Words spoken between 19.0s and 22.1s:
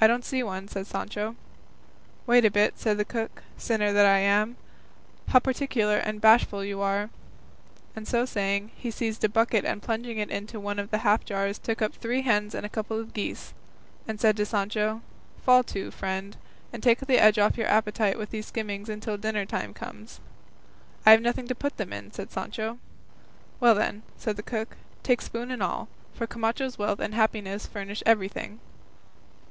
dinner time comes." "I have nothing to put them